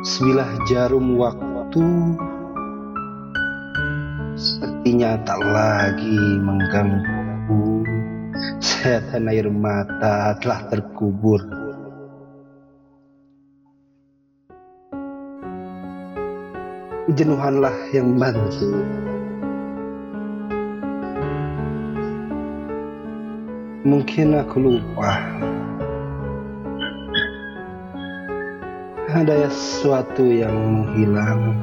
Sebilah 0.00 0.64
jarum 0.64 1.20
waktu 1.20 2.16
sepertinya 4.32 5.20
tak 5.28 5.44
lagi 5.44 6.40
mengganggu. 6.40 7.84
Setan 8.64 9.28
air 9.28 9.52
mata 9.52 10.32
telah 10.40 10.64
terkubur. 10.72 11.44
Kejenuhanlah 17.04 17.76
yang 17.92 18.16
bantu. 18.16 18.80
Mungkin 23.84 24.32
aku 24.32 24.56
lupa. 24.64 25.12
Ada 29.10 29.50
sesuatu 29.50 30.22
yang 30.22 30.54
menghilang. 30.54 31.58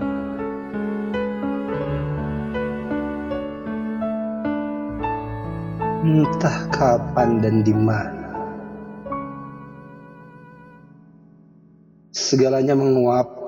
Entah 6.03 6.67
kapan 6.75 7.39
dan 7.39 7.63
di 7.63 7.71
mana. 7.71 8.27
Segalanya 12.11 12.75
menguap 12.75 13.47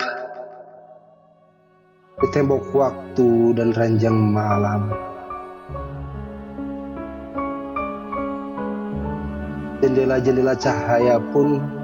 di 2.24 2.28
tembok 2.32 2.72
waktu 2.72 3.30
dan 3.60 3.76
ranjang 3.76 4.16
malam. 4.16 4.96
Jendela-jendela 9.84 10.56
cahaya 10.56 11.20
pun 11.36 11.79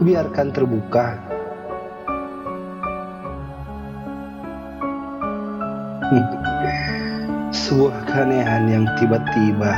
kubiarkan 0.00 0.48
terbuka. 0.48 1.20
Sebuah 7.54 8.02
keanehan 8.08 8.66
yang 8.66 8.86
tiba-tiba 8.98 9.70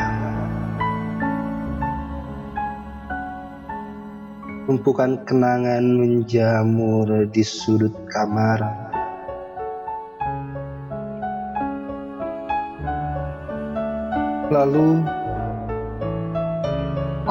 Tumpukan 4.64 5.20
kenangan 5.28 5.84
menjamur 6.00 7.28
di 7.28 7.44
sudut 7.44 7.92
kamar 8.08 8.64
Lalu 14.48 15.04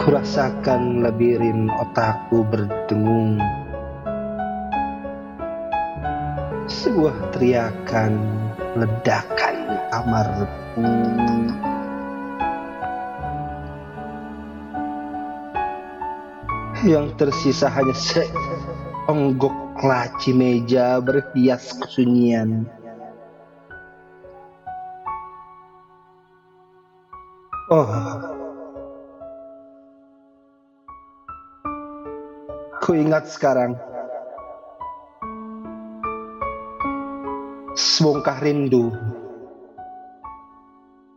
kurasakan 0.01 1.05
labirin 1.05 1.69
otakku 1.77 2.41
berdengung. 2.49 3.37
Sebuah 6.65 7.13
teriakan 7.37 8.17
ledakan 8.73 9.55
kamar 9.93 10.49
Yang 16.81 17.07
tersisa 17.21 17.69
hanya 17.69 17.93
seonggok 17.93 19.53
laci 19.85 20.33
meja 20.33 20.97
berhias 20.97 21.77
kesunyian. 21.77 22.65
Oh, 27.69 27.85
ku 32.91 32.99
ingat 32.99 33.23
sekarang 33.31 33.71
sebongkah 37.71 38.35
rindu 38.43 38.91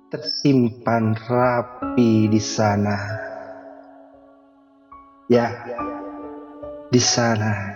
tersimpan 0.07 1.19
rapi 1.19 2.31
di 2.31 2.39
sana. 2.39 2.95
Ya, 5.27 5.51
di 6.95 7.03
sana, 7.03 7.75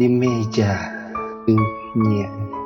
di 0.00 0.08
meja 0.08 0.72
dunia. 1.44 2.59